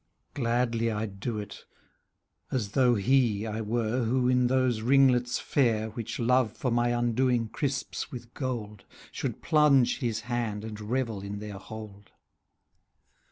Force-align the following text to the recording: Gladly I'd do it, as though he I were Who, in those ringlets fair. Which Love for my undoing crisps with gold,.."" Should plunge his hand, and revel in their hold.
Gladly 0.33 0.89
I'd 0.89 1.19
do 1.19 1.37
it, 1.37 1.63
as 2.49 2.71
though 2.71 2.95
he 2.95 3.45
I 3.45 3.61
were 3.61 4.03
Who, 4.03 4.27
in 4.27 4.47
those 4.47 4.81
ringlets 4.81 5.37
fair. 5.37 5.91
Which 5.91 6.17
Love 6.17 6.57
for 6.57 6.71
my 6.71 6.87
undoing 6.89 7.49
crisps 7.49 8.11
with 8.11 8.33
gold,.."" 8.33 8.83
Should 9.11 9.43
plunge 9.43 9.99
his 9.99 10.21
hand, 10.21 10.63
and 10.65 10.81
revel 10.81 11.21
in 11.21 11.37
their 11.37 11.59
hold. 11.59 12.09